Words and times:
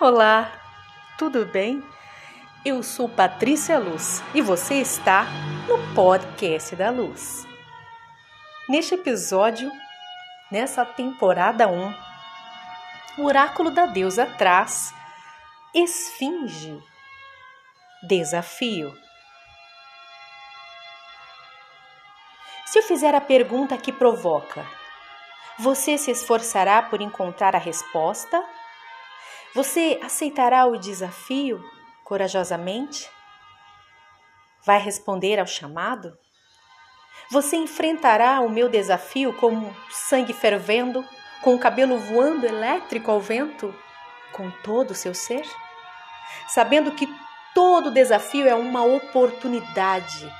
Olá, 0.00 0.50
tudo 1.18 1.44
bem? 1.44 1.84
Eu 2.64 2.82
sou 2.82 3.06
Patrícia 3.06 3.78
Luz 3.78 4.22
e 4.32 4.40
você 4.40 4.76
está 4.76 5.26
no 5.68 5.94
podcast 5.94 6.74
da 6.74 6.88
Luz. 6.88 7.46
Neste 8.66 8.94
episódio, 8.94 9.70
nessa 10.50 10.86
temporada 10.86 11.68
1, 11.68 11.94
o 13.18 13.26
oráculo 13.26 13.70
da 13.70 13.84
deusa 13.84 14.24
traz 14.24 14.90
Esfinge 15.74 16.82
Desafio. 18.02 18.96
Se 22.64 22.78
eu 22.78 22.82
fizer 22.84 23.14
a 23.14 23.20
pergunta 23.20 23.76
que 23.76 23.92
provoca, 23.92 24.64
você 25.58 25.98
se 25.98 26.10
esforçará 26.10 26.80
por 26.80 27.02
encontrar 27.02 27.54
a 27.54 27.58
resposta? 27.58 28.42
Você 29.52 29.98
aceitará 30.00 30.64
o 30.64 30.76
desafio 30.76 31.60
corajosamente? 32.04 33.10
Vai 34.64 34.78
responder 34.78 35.40
ao 35.40 35.46
chamado? 35.46 36.16
Você 37.32 37.56
enfrentará 37.56 38.40
o 38.42 38.48
meu 38.48 38.68
desafio 38.68 39.32
com 39.32 39.74
sangue 39.90 40.32
fervendo, 40.32 41.04
com 41.42 41.56
o 41.56 41.58
cabelo 41.58 41.98
voando 41.98 42.46
elétrico 42.46 43.10
ao 43.10 43.18
vento, 43.18 43.74
com 44.32 44.52
todo 44.62 44.92
o 44.92 44.94
seu 44.94 45.14
ser? 45.14 45.44
Sabendo 46.46 46.92
que 46.92 47.08
todo 47.52 47.90
desafio 47.90 48.46
é 48.46 48.54
uma 48.54 48.84
oportunidade, 48.84 50.32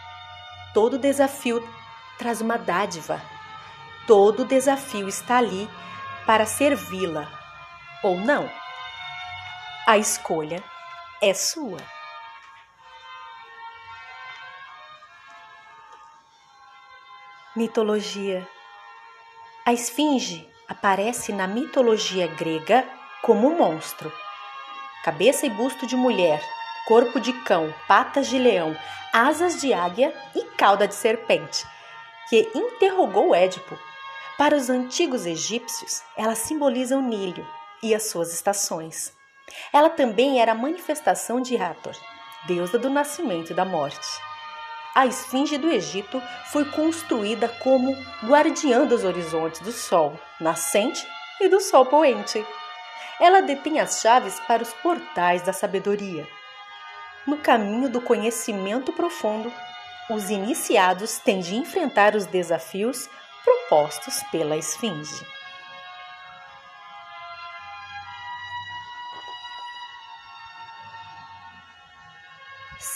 todo 0.72 0.98
desafio 0.98 1.68
traz 2.16 2.40
uma 2.40 2.56
dádiva, 2.56 3.20
todo 4.06 4.44
desafio 4.44 5.08
está 5.08 5.38
ali 5.38 5.68
para 6.24 6.46
servi-la 6.46 7.28
ou 8.04 8.16
não. 8.16 8.48
A 9.86 9.96
escolha 9.96 10.62
é 11.22 11.32
sua. 11.32 11.78
Mitologia. 17.56 18.46
A 19.66 19.72
esfinge 19.72 20.48
aparece 20.68 21.32
na 21.32 21.48
mitologia 21.48 22.26
grega 22.28 22.86
como 23.22 23.48
um 23.48 23.56
monstro. 23.56 24.12
Cabeça 25.02 25.46
e 25.46 25.50
busto 25.50 25.86
de 25.86 25.96
mulher, 25.96 26.40
corpo 26.86 27.18
de 27.18 27.32
cão, 27.44 27.74
patas 27.88 28.28
de 28.28 28.38
leão, 28.38 28.76
asas 29.12 29.60
de 29.60 29.72
águia 29.72 30.14
e 30.36 30.44
cauda 30.56 30.86
de 30.86 30.94
serpente, 30.94 31.66
que 32.28 32.48
interrogou 32.54 33.34
Édipo. 33.34 33.76
Para 34.38 34.54
os 34.54 34.68
antigos 34.68 35.26
egípcios, 35.26 36.02
ela 36.16 36.34
simboliza 36.34 36.96
o 36.96 37.02
Nílio 37.02 37.46
e 37.82 37.94
as 37.94 38.10
suas 38.10 38.32
estações. 38.32 39.18
Ela 39.72 39.90
também 39.90 40.40
era 40.40 40.52
a 40.52 40.54
manifestação 40.54 41.40
de 41.40 41.56
Hathor, 41.56 41.96
deusa 42.46 42.78
do 42.78 42.90
nascimento 42.90 43.50
e 43.50 43.54
da 43.54 43.64
morte. 43.64 44.08
A 44.94 45.06
esfinge 45.06 45.56
do 45.56 45.70
Egito 45.70 46.20
foi 46.46 46.64
construída 46.64 47.48
como 47.48 47.96
guardiã 48.24 48.84
dos 48.84 49.04
horizontes 49.04 49.60
do 49.60 49.70
sol 49.70 50.18
nascente 50.40 51.06
e 51.40 51.48
do 51.48 51.60
sol 51.60 51.86
poente. 51.86 52.44
Ela 53.20 53.40
detém 53.40 53.78
as 53.78 54.00
chaves 54.00 54.40
para 54.40 54.62
os 54.62 54.72
portais 54.74 55.42
da 55.42 55.52
sabedoria. 55.52 56.26
No 57.26 57.36
caminho 57.36 57.88
do 57.88 58.00
conhecimento 58.00 58.92
profundo, 58.92 59.52
os 60.10 60.30
iniciados 60.30 61.18
têm 61.18 61.40
de 61.40 61.54
enfrentar 61.54 62.16
os 62.16 62.26
desafios 62.26 63.08
propostos 63.44 64.22
pela 64.32 64.56
esfinge. 64.56 65.24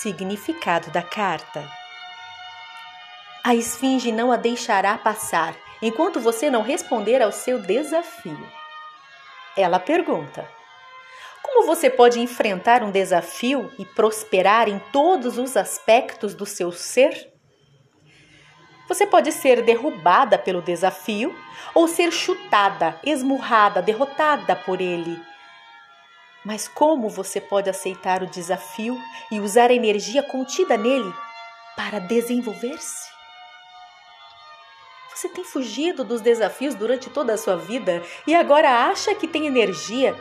Significado 0.04 0.90
da 0.90 1.00
carta: 1.00 1.66
A 3.42 3.54
esfinge 3.54 4.12
não 4.12 4.30
a 4.30 4.36
deixará 4.36 4.98
passar 4.98 5.56
enquanto 5.80 6.20
você 6.20 6.50
não 6.50 6.60
responder 6.60 7.22
ao 7.22 7.32
seu 7.32 7.58
desafio. 7.58 8.46
Ela 9.56 9.80
pergunta: 9.80 10.46
Como 11.42 11.66
você 11.66 11.88
pode 11.88 12.20
enfrentar 12.20 12.82
um 12.82 12.90
desafio 12.90 13.72
e 13.78 13.86
prosperar 13.86 14.68
em 14.68 14.78
todos 14.92 15.38
os 15.38 15.56
aspectos 15.56 16.34
do 16.34 16.44
seu 16.44 16.70
ser? 16.70 17.32
Você 18.86 19.06
pode 19.06 19.32
ser 19.32 19.62
derrubada 19.62 20.36
pelo 20.36 20.60
desafio 20.60 21.34
ou 21.74 21.88
ser 21.88 22.12
chutada, 22.12 23.00
esmurrada, 23.02 23.80
derrotada 23.80 24.54
por 24.54 24.82
ele 24.82 25.18
mas 26.44 26.68
como 26.68 27.08
você 27.08 27.40
pode 27.40 27.70
aceitar 27.70 28.22
o 28.22 28.26
desafio 28.26 29.00
e 29.30 29.40
usar 29.40 29.70
a 29.70 29.74
energia 29.74 30.22
contida 30.22 30.76
nele 30.76 31.12
para 31.76 31.98
desenvolver-se? 31.98 33.12
Você 35.14 35.28
tem 35.28 35.44
fugido 35.44 36.04
dos 36.04 36.20
desafios 36.20 36.74
durante 36.74 37.08
toda 37.08 37.32
a 37.32 37.38
sua 37.38 37.56
vida 37.56 38.02
e 38.26 38.34
agora 38.34 38.88
acha 38.88 39.14
que 39.14 39.26
tem 39.26 39.46
energia 39.46 40.14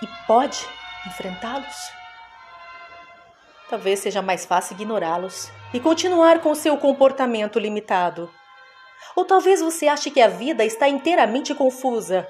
e 0.00 0.06
pode 0.26 0.66
enfrentá-los? 1.06 1.92
Talvez 3.68 3.98
seja 3.98 4.22
mais 4.22 4.46
fácil 4.46 4.74
ignorá-los 4.74 5.50
e 5.72 5.80
continuar 5.80 6.40
com 6.40 6.54
seu 6.54 6.76
comportamento 6.78 7.58
limitado. 7.58 8.30
Ou 9.16 9.24
talvez 9.24 9.60
você 9.60 9.88
ache 9.88 10.10
que 10.10 10.20
a 10.20 10.28
vida 10.28 10.64
está 10.64 10.88
inteiramente 10.88 11.54
confusa 11.54 12.26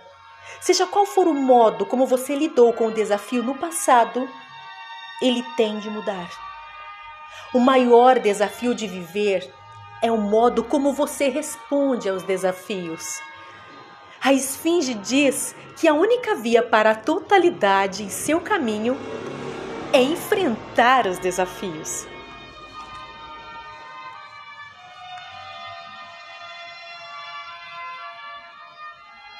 Seja 0.60 0.86
qual 0.86 1.06
for 1.06 1.28
o 1.28 1.34
modo 1.34 1.84
como 1.84 2.06
você 2.06 2.34
lidou 2.34 2.72
com 2.72 2.86
o 2.86 2.92
desafio 2.92 3.42
no 3.42 3.54
passado, 3.54 4.28
ele 5.20 5.42
tem 5.56 5.78
de 5.78 5.90
mudar. 5.90 6.30
O 7.52 7.60
maior 7.60 8.18
desafio 8.18 8.74
de 8.74 8.86
viver 8.86 9.52
é 10.02 10.10
o 10.10 10.18
modo 10.18 10.64
como 10.64 10.92
você 10.92 11.28
responde 11.28 12.08
aos 12.08 12.22
desafios. 12.22 13.20
A 14.22 14.32
Esfinge 14.32 14.94
diz 14.94 15.54
que 15.76 15.86
a 15.86 15.94
única 15.94 16.34
via 16.34 16.62
para 16.62 16.92
a 16.92 16.94
totalidade 16.94 18.02
em 18.02 18.08
seu 18.08 18.40
caminho 18.40 18.96
é 19.92 20.02
enfrentar 20.02 21.06
os 21.06 21.18
desafios. 21.18 22.06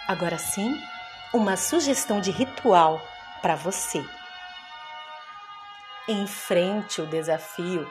Agora 0.06 0.36
sim, 0.36 0.78
uma 1.34 1.56
sugestão 1.56 2.20
de 2.20 2.30
ritual 2.30 3.02
para 3.42 3.56
você. 3.56 4.02
Enfrente 6.06 7.02
o 7.02 7.06
desafio. 7.06 7.90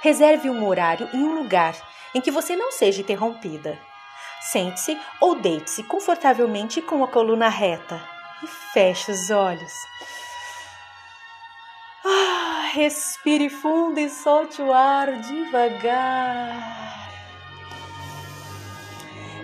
Reserve 0.00 0.48
um 0.48 0.66
horário 0.66 1.10
e 1.12 1.18
um 1.18 1.34
lugar 1.34 1.74
em 2.14 2.22
que 2.22 2.30
você 2.30 2.56
não 2.56 2.72
seja 2.72 3.02
interrompida. 3.02 3.78
Sente-se 4.40 4.98
ou 5.20 5.34
deite-se 5.34 5.82
confortavelmente 5.82 6.80
com 6.80 7.04
a 7.04 7.08
coluna 7.08 7.50
reta 7.50 8.00
e 8.42 8.46
feche 8.46 9.12
os 9.12 9.28
olhos. 9.30 9.72
Ah, 12.06 12.70
respire 12.72 13.50
fundo 13.50 14.00
e 14.00 14.08
solte 14.08 14.62
o 14.62 14.72
ar 14.72 15.20
devagar. 15.20 16.87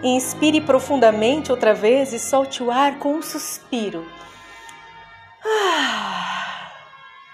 Inspire 0.04 0.60
profundamente 0.60 1.50
outra 1.50 1.72
vez 1.72 2.12
e 2.12 2.19
solte 2.19 2.62
o 2.62 2.70
ar 2.70 2.98
com 2.98 3.15
um 3.15 3.22
suspiro. 3.22 4.06
Ah. 5.42 6.70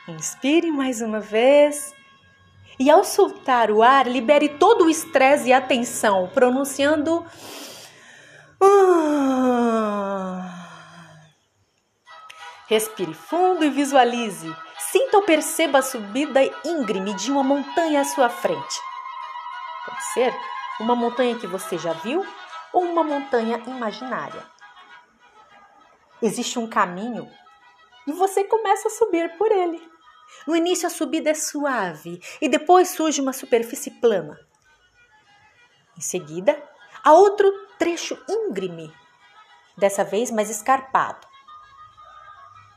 Inspire 0.07 0.71
mais 0.71 1.01
uma 1.01 1.19
vez. 1.19 1.93
E 2.79 2.89
ao 2.89 3.03
soltar 3.03 3.73
o 3.73 3.83
ar, 3.83 4.07
libere 4.07 4.51
todo 4.51 4.85
o 4.85 4.89
estresse 4.89 5.49
e 5.49 5.53
a 5.53 5.61
tensão, 5.61 6.31
pronunciando. 6.33 7.27
Ah. 8.63 9.11
Respire 12.69 13.15
fundo 13.15 13.65
e 13.65 13.69
visualize. 13.71 14.55
Sinta 14.79 15.17
ou 15.17 15.25
perceba 15.25 15.81
a 15.81 15.83
subida 15.83 16.41
íngreme 16.65 17.15
de 17.15 17.33
uma 17.33 17.43
montanha 17.43 18.03
à 18.03 18.05
sua 18.05 18.29
frente. 18.29 18.81
Pode 19.85 20.05
ser 20.15 20.33
uma 20.79 20.95
montanha 20.95 21.35
que 21.35 21.49
você 21.49 21.77
já 21.77 21.95
viu 21.95 22.25
ou 22.73 22.83
uma 22.83 23.03
montanha 23.03 23.59
imaginária. 23.67 24.45
Existe 26.23 26.59
um 26.59 26.69
caminho 26.69 27.31
e 28.07 28.13
você 28.13 28.45
começa 28.45 28.89
a 28.89 28.91
subir 28.91 29.37
por 29.37 29.51
ele. 29.51 29.81
No 30.47 30.55
início 30.55 30.87
a 30.87 30.91
subida 30.91 31.31
é 31.31 31.35
suave 31.35 32.21
e 32.41 32.49
depois 32.49 32.91
surge 32.91 33.21
uma 33.21 33.33
superfície 33.33 33.91
plana. 33.91 34.39
Em 35.97 36.01
seguida, 36.01 36.63
há 37.03 37.13
outro 37.13 37.51
trecho 37.79 38.19
íngreme, 38.29 38.93
dessa 39.77 40.05
vez 40.05 40.31
mais 40.31 40.51
escarpado. 40.51 41.27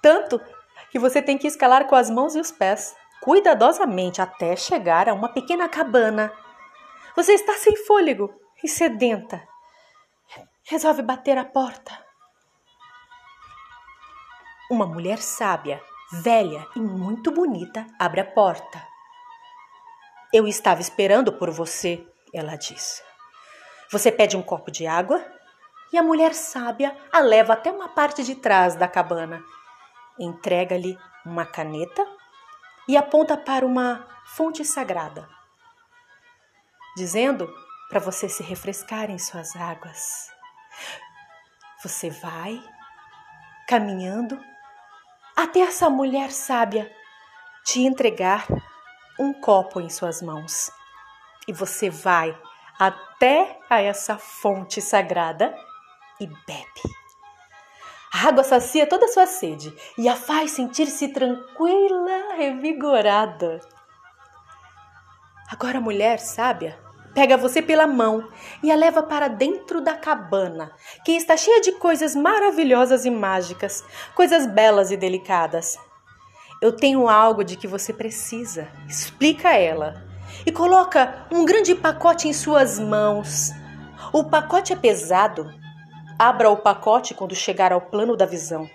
Tanto 0.02 0.42
que 0.90 1.00
você 1.00 1.22
tem 1.22 1.38
que 1.38 1.48
escalar 1.48 1.88
com 1.88 1.96
as 1.96 2.10
mãos 2.10 2.36
e 2.36 2.40
os 2.40 2.52
pés, 2.52 2.96
cuidadosamente 3.22 4.22
até 4.22 4.56
chegar 4.56 5.08
a 5.08 5.14
uma 5.14 5.30
pequena 5.30 5.70
cabana. 5.70 6.34
Você 7.16 7.34
está 7.34 7.54
sem 7.54 7.76
fôlego 7.86 8.34
e 8.64 8.68
sedenta 8.68 9.53
resolve 10.66 11.02
bater 11.02 11.38
a 11.38 11.46
porta. 11.46 12.04
uma 14.72 14.88
mulher 14.88 15.20
sábia, 15.20 15.84
velha 16.12 16.66
e 16.76 16.80
muito 16.80 17.32
bonita, 17.32 17.86
abre 18.00 18.22
a 18.22 18.26
porta. 18.26 18.82
Eu 20.34 20.48
estava 20.48 20.82
esperando 20.82 21.32
por 21.34 21.52
você, 21.52 22.08
ela 22.34 22.56
disse. 22.56 23.04
Você 23.92 24.12
pede 24.12 24.36
um 24.36 24.42
copo 24.42 24.72
de 24.72 24.88
água 24.88 25.24
e 25.92 25.98
a 25.98 26.02
mulher 26.02 26.34
sábia 26.34 26.98
a 27.12 27.20
leva 27.20 27.54
até 27.54 27.72
uma 27.72 27.90
parte 27.90 28.24
de 28.24 28.34
trás 28.34 28.76
da 28.76 28.88
cabana. 28.88 29.44
Entrega-lhe 30.20 30.98
uma 31.24 31.46
caneta 31.46 32.04
e 32.88 32.98
aponta 32.98 33.38
para 33.38 33.66
uma 33.66 34.08
fonte 34.26 34.66
sagrada, 34.66 35.30
dizendo 36.98 37.48
para 37.90 38.00
você 38.00 38.28
se 38.28 38.42
refrescar 38.42 39.12
em 39.12 39.20
suas 39.20 39.56
águas. 39.56 40.34
Você 41.84 42.10
vai 42.10 42.62
caminhando 43.68 44.40
até 45.36 45.62
essa 45.62 45.90
mulher 45.90 46.32
sábia 46.32 46.92
te 47.66 47.82
entregar 47.82 48.46
um 49.20 49.34
copo 49.34 49.80
em 49.82 49.90
suas 49.90 50.22
mãos. 50.22 50.72
E 51.48 51.54
você 51.54 51.90
vai 51.90 52.38
até 52.80 53.60
a 53.70 53.82
essa 53.82 54.18
fonte 54.18 54.82
sagrada 54.82 55.56
e 56.20 56.28
bebe. 56.28 56.82
A 58.14 58.28
água 58.28 58.44
sacia 58.44 58.88
toda 58.88 59.06
a 59.06 59.10
sua 59.10 59.26
sede 59.26 59.76
e 59.98 60.08
a 60.08 60.16
faz 60.16 60.52
sentir-se 60.52 61.08
tranquila, 61.10 62.36
revigorada. 62.36 63.60
Agora 65.50 65.82
mulher 65.82 66.20
sábia 66.20 66.83
pega 67.14 67.38
você 67.38 67.62
pela 67.62 67.86
mão 67.88 68.28
e 68.62 68.72
a 68.72 68.76
leva 68.76 69.04
para 69.04 69.28
dentro 69.28 69.82
da 69.82 69.96
cabana, 69.96 70.72
que 71.06 71.12
está 71.12 71.38
cheia 71.38 71.62
de 71.62 71.74
coisas 71.74 72.16
maravilhosas 72.16 73.06
e 73.06 73.10
mágicas, 73.10 73.84
coisas 74.16 74.46
belas 74.46 74.92
e 74.92 74.98
delicadas. 74.98 75.78
Eu 76.62 76.72
tenho 76.72 77.08
algo 77.10 77.44
de 77.44 77.56
que 77.58 77.68
você 77.68 77.94
precisa, 77.94 78.68
explica 78.88 79.54
ela, 79.54 80.04
e 80.46 80.52
coloca 80.52 81.28
um 81.32 81.46
grande 81.46 81.76
pacote 81.76 82.28
em 82.28 82.34
suas 82.34 82.80
mãos. 82.80 83.52
O 84.12 84.24
pacote 84.24 84.74
é 84.74 84.76
pesado, 84.76 85.50
Abra 86.18 86.50
o 86.50 86.58
pacote 86.58 87.16
quando 87.16 87.36
chegar 87.36 87.74
ao 87.74 87.82
plano 87.82 88.16
da 88.16 88.26
visão. 88.26 88.70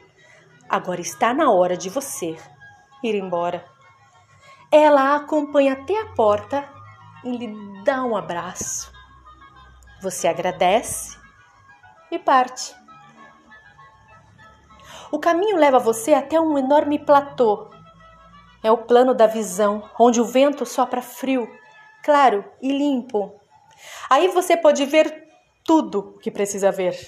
Agora 0.68 1.00
está 1.00 1.32
na 1.32 1.50
hora 1.50 1.76
de 1.76 1.88
você 1.88 2.36
ir 3.02 3.14
embora. 3.14 3.64
Ela 4.72 5.12
a 5.12 5.16
acompanha 5.16 5.72
até 5.74 5.98
a 6.02 6.06
porta 6.06 6.68
e 7.24 7.30
lhe 7.30 7.82
dá 7.84 8.02
um 8.04 8.16
abraço. 8.16 8.92
Você 10.00 10.28
agradece 10.28 11.16
e 12.10 12.18
parte. 12.18 12.74
O 15.10 15.18
caminho 15.18 15.56
leva 15.56 15.78
você 15.78 16.14
até 16.14 16.40
um 16.40 16.58
enorme 16.58 16.98
platô. 16.98 17.70
É 18.62 18.70
o 18.70 18.78
plano 18.78 19.14
da 19.14 19.26
visão, 19.26 19.88
onde 19.98 20.20
o 20.20 20.24
vento 20.24 20.66
sopra 20.66 21.00
frio, 21.00 21.48
claro 22.02 22.44
e 22.60 22.70
limpo. 22.70 23.40
Aí 24.10 24.28
você 24.28 24.56
pode 24.56 24.84
ver 24.84 25.28
tudo 25.64 26.14
o 26.16 26.18
que 26.18 26.30
precisa 26.30 26.70
ver. 26.70 26.98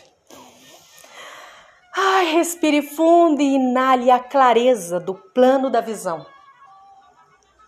Ai, 1.96 2.32
respire 2.32 2.82
fundo 2.82 3.42
e 3.42 3.54
inale 3.54 4.10
a 4.10 4.18
clareza 4.18 5.00
do 5.00 5.14
plano 5.14 5.68
da 5.68 5.80
visão. 5.80 6.24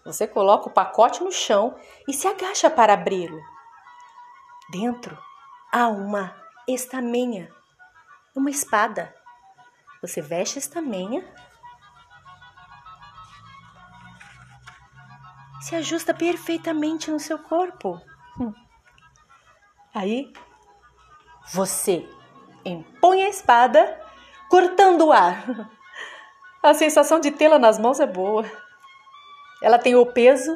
Você 0.05 0.27
coloca 0.27 0.69
o 0.69 0.73
pacote 0.73 1.23
no 1.23 1.31
chão 1.31 1.77
e 2.09 2.13
se 2.13 2.27
agacha 2.27 2.69
para 2.69 2.95
abri-lo. 2.95 3.41
Dentro 4.71 5.17
há 5.73 5.89
uma 5.89 6.35
estamenha, 6.67 7.53
uma 8.35 8.51
espada. 8.51 9.15
Você 10.01 10.21
veste 10.21 10.59
a 10.59 10.61
estamenha, 10.61 11.25
se 15.61 15.77
ajusta 15.77 16.13
perfeitamente 16.13 17.11
no 17.11 17.21
seu 17.21 17.39
corpo. 17.39 18.01
Hum. 18.39 18.53
Aí 19.95 20.33
você 21.53 22.09
impõe 22.65 23.23
a 23.23 23.29
espada 23.29 24.01
cortando 24.49 25.07
o 25.07 25.13
ar. 25.13 25.45
A 26.63 26.75
sensação 26.75 27.19
de 27.19 27.33
tê-la 27.33 27.59
nas 27.59 27.77
mãos 27.77 27.99
é 27.99 28.07
boa. 28.07 28.45
Ela 29.63 29.79
tem 29.79 29.95
o 29.95 30.05
peso 30.05 30.53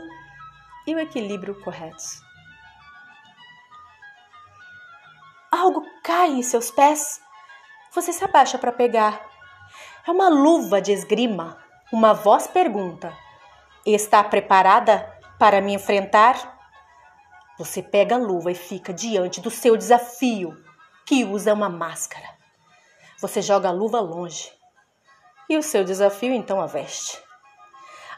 e 0.87 0.95
o 0.95 0.99
equilíbrio 0.99 1.61
corretos. 1.63 2.21
Algo 5.51 5.87
cai 6.03 6.31
em 6.31 6.43
seus 6.43 6.73
pés. 6.73 7.21
Você 7.93 8.13
se 8.13 8.25
abaixa 8.25 8.59
para 8.59 8.73
pegar. 8.73 9.25
É 10.07 10.11
uma 10.11 10.29
luva 10.29 10.83
de 10.83 10.93
esgrima. 10.93 11.57
Uma 11.93 12.13
voz 12.13 12.49
pergunta: 12.49 13.17
Está 13.85 14.25
preparada 14.25 15.09
para 15.39 15.61
me 15.61 15.73
enfrentar? 15.73 16.55
Você 17.59 17.83
pega 17.83 18.17
a 18.17 18.19
luva 18.19 18.51
e 18.51 18.55
fica 18.55 18.93
diante 18.93 19.41
do 19.41 19.51
seu 19.51 19.77
desafio, 19.77 20.55
que 21.07 21.25
usa 21.25 21.55
uma 21.55 21.71
máscara. 21.71 22.29
Você 23.21 23.41
joga 23.41 23.69
a 23.69 23.73
luva 23.73 24.01
longe. 24.01 24.53
E 25.49 25.57
o 25.57 25.63
seu 25.63 25.85
desafio 25.85 26.35
então 26.35 26.61
a 26.61 26.67
veste. 26.67 27.26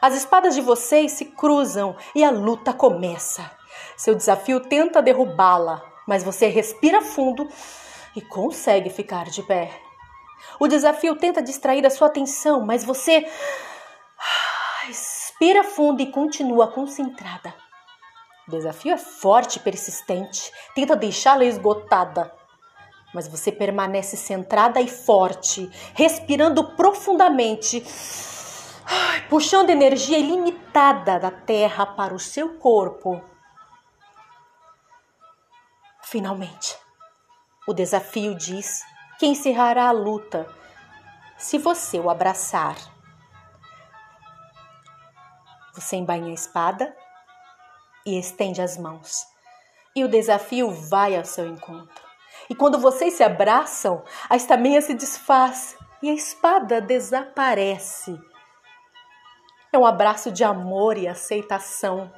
As 0.01 0.15
espadas 0.15 0.55
de 0.55 0.61
vocês 0.61 1.11
se 1.11 1.25
cruzam 1.25 1.95
e 2.15 2.23
a 2.23 2.31
luta 2.31 2.73
começa. 2.73 3.49
Seu 3.97 4.15
desafio 4.15 4.59
tenta 4.61 5.01
derrubá-la, 5.01 5.83
mas 6.07 6.23
você 6.23 6.47
respira 6.47 7.01
fundo 7.01 7.47
e 8.15 8.21
consegue 8.21 8.89
ficar 8.89 9.25
de 9.25 9.43
pé. 9.43 9.71
O 10.59 10.67
desafio 10.67 11.15
tenta 11.15 11.41
distrair 11.41 11.85
a 11.85 11.89
sua 11.89 12.07
atenção, 12.07 12.65
mas 12.65 12.83
você 12.83 13.27
respira 14.87 15.63
fundo 15.63 16.01
e 16.01 16.11
continua 16.11 16.71
concentrada. 16.71 17.53
O 18.47 18.51
desafio 18.51 18.93
é 18.93 18.97
forte 18.97 19.57
e 19.57 19.59
persistente, 19.59 20.51
tenta 20.73 20.95
deixá-la 20.95 21.45
esgotada 21.45 22.33
mas 23.13 23.27
você 23.27 23.51
permanece 23.51 24.15
centrada 24.15 24.79
e 24.79 24.87
forte, 24.87 25.69
respirando 25.93 26.75
profundamente, 26.75 27.83
puxando 29.29 29.69
energia 29.69 30.17
ilimitada 30.17 31.19
da 31.19 31.31
terra 31.31 31.85
para 31.85 32.13
o 32.13 32.19
seu 32.19 32.57
corpo. 32.57 33.21
Finalmente, 36.03 36.75
o 37.67 37.73
desafio 37.73 38.35
diz 38.35 38.81
que 39.19 39.27
encerrará 39.27 39.87
a 39.89 39.91
luta 39.91 40.47
se 41.37 41.57
você 41.57 41.99
o 41.99 42.09
abraçar. 42.09 42.75
Você 45.73 45.95
embainha 45.95 46.31
a 46.31 46.33
espada 46.33 46.95
e 48.05 48.17
estende 48.17 48.61
as 48.61 48.77
mãos, 48.77 49.27
e 49.95 50.03
o 50.03 50.07
desafio 50.07 50.71
vai 50.71 51.15
ao 51.15 51.23
seu 51.23 51.47
encontro. 51.47 52.03
E 52.49 52.55
quando 52.55 52.79
vocês 52.79 53.13
se 53.13 53.23
abraçam, 53.23 54.03
a 54.27 54.35
estamenha 54.35 54.81
se 54.81 54.93
desfaz 54.95 55.77
e 56.01 56.09
a 56.09 56.13
espada 56.13 56.81
desaparece. 56.81 58.19
É 59.71 59.77
um 59.77 59.85
abraço 59.85 60.31
de 60.31 60.43
amor 60.43 60.97
e 60.97 61.07
aceitação. 61.07 62.11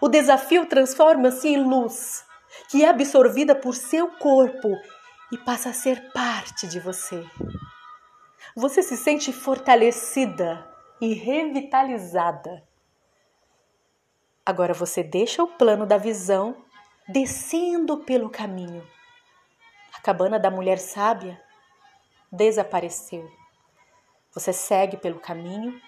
O 0.00 0.08
desafio 0.08 0.66
transforma-se 0.66 1.48
em 1.48 1.62
luz, 1.62 2.24
que 2.68 2.84
é 2.84 2.88
absorvida 2.88 3.54
por 3.54 3.74
seu 3.74 4.08
corpo 4.08 4.68
e 5.32 5.38
passa 5.38 5.70
a 5.70 5.72
ser 5.72 6.12
parte 6.12 6.66
de 6.66 6.78
você. 6.78 7.24
Você 8.56 8.82
se 8.82 8.96
sente 8.96 9.32
fortalecida 9.32 10.66
e 11.00 11.14
revitalizada. 11.14 12.62
Agora 14.44 14.74
você 14.74 15.02
deixa 15.02 15.42
o 15.42 15.48
plano 15.48 15.86
da 15.86 15.96
visão 15.96 16.56
descendo 17.08 17.98
pelo 17.98 18.30
caminho 18.30 18.86
a 20.00 20.02
cabana 20.02 20.38
da 20.38 20.50
mulher 20.50 20.78
sábia 20.78 21.38
desapareceu. 22.32 23.30
Você 24.32 24.50
segue 24.50 24.96
pelo 24.96 25.20
caminho, 25.20 25.78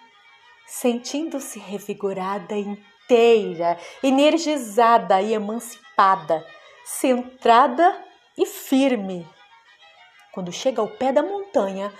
sentindo-se 0.66 1.58
revigorada 1.58 2.54
inteira, 2.56 3.78
energizada 4.02 5.20
e 5.20 5.34
emancipada, 5.34 6.46
centrada 6.84 8.04
e 8.36 8.46
firme. 8.46 9.28
Quando 10.32 10.50
chega 10.50 10.80
ao 10.80 10.88
pé 10.88 11.12
da 11.12 11.22
montanha, 11.22 11.92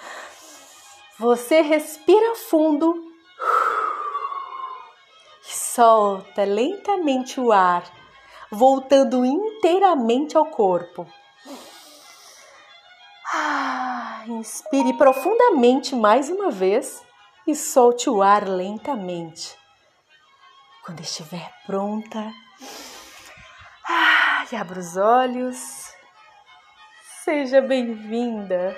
você 1.18 1.60
respira 1.60 2.34
fundo 2.34 3.12
e 5.46 5.52
solta 5.52 6.44
lentamente 6.44 7.38
o 7.38 7.52
ar, 7.52 7.84
voltando 8.50 9.24
inteiramente 9.24 10.36
ao 10.36 10.46
corpo. 10.46 11.06
Ah, 13.34 14.24
inspire 14.28 14.94
profundamente 14.94 15.94
mais 15.94 16.28
uma 16.30 16.50
vez 16.50 17.02
e 17.52 17.54
solte 17.54 18.08
o 18.08 18.22
ar 18.22 18.48
lentamente. 18.48 19.54
Quando 20.82 21.00
estiver 21.00 21.52
pronta, 21.66 22.32
ah, 23.86 24.46
abra 24.58 24.80
os 24.80 24.96
olhos. 24.96 25.92
Seja 27.22 27.60
bem-vinda. 27.60 28.74